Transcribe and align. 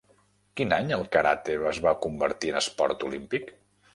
Quin 0.59 0.71
any 0.77 0.89
el 0.97 1.03
karate 1.15 1.57
es 1.73 1.81
va 1.87 1.93
convertir 2.07 2.51
en 2.53 2.59
esport 2.63 3.09
olímpic? 3.11 3.55